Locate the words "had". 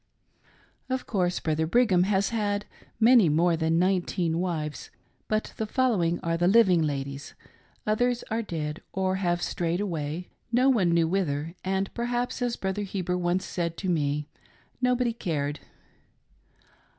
2.29-2.65